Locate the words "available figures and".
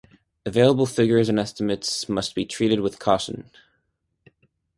0.47-1.37